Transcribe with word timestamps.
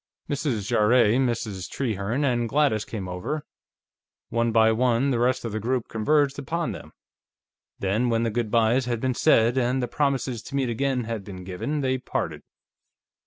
Mrs. 0.27 0.65
Jarrett, 0.65 1.13
Mrs. 1.21 1.69
Trehearne, 1.69 2.25
and 2.25 2.49
Gladys 2.49 2.85
came 2.85 3.07
over; 3.07 3.45
one 4.29 4.51
by 4.51 4.71
one 4.71 5.11
the 5.11 5.19
rest 5.19 5.45
of 5.45 5.51
the 5.51 5.59
group 5.59 5.89
converged 5.89 6.39
upon 6.39 6.71
them. 6.71 6.91
Then, 7.77 8.09
when 8.09 8.23
the 8.23 8.31
good 8.31 8.49
by's 8.49 8.85
had 8.85 8.99
been 8.99 9.13
said, 9.13 9.59
and 9.59 9.79
the 9.79 9.87
promises 9.87 10.41
to 10.41 10.55
meet 10.55 10.69
again 10.69 11.03
had 11.03 11.23
been 11.23 11.43
given, 11.43 11.81
they 11.81 11.99
parted. 11.99 12.41